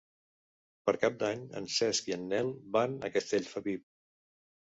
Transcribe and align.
Per 0.89 0.93
Cap 1.01 1.19
d'Any 1.23 1.43
en 1.59 1.67
Cesc 1.73 2.09
i 2.11 2.15
en 2.17 2.25
Nel 2.31 2.49
van 2.77 2.97
a 3.09 3.13
Castellfabib. 3.17 3.85